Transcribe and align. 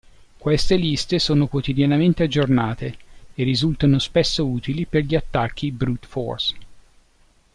Queste 0.39 0.77
liste 0.77 1.19
sono 1.19 1.45
quotidianamente 1.45 2.23
aggiornate 2.23 2.97
e 3.35 3.43
risultano 3.43 3.99
spesso 3.99 4.47
utili 4.47 4.87
per 4.87 5.03
gli 5.03 5.13
attacchi 5.13 5.69
brute 5.69 6.07
force. 6.07 6.55